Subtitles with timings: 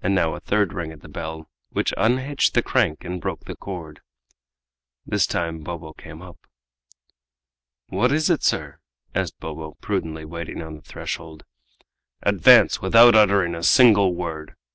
[0.00, 3.56] And now a third ring at the bell, which unhitched the crank and broke the
[3.56, 4.00] cord.
[5.04, 6.38] This time Bobo came up.
[7.90, 8.78] "What is it, sir?"
[9.14, 11.44] asked Bobo, prudently waiting on the threshold.
[12.22, 14.54] "Advance, without uttering a single word!"